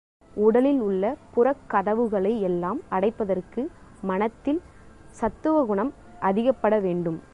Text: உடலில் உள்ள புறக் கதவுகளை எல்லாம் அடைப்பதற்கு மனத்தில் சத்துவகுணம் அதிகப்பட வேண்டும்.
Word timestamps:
உடலில் 0.35 0.79
உள்ள 0.79 1.15
புறக் 1.33 1.65
கதவுகளை 1.67 2.41
எல்லாம் 2.41 2.79
அடைப்பதற்கு 2.89 3.67
மனத்தில் 4.01 4.61
சத்துவகுணம் 5.09 5.93
அதிகப்பட 6.19 6.79
வேண்டும். 6.79 7.21